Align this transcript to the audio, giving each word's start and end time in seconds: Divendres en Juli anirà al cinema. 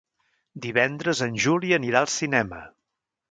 Divendres 0.63 1.21
en 1.27 1.37
Juli 1.45 1.77
anirà 1.79 2.01
al 2.05 2.09
cinema. 2.15 2.63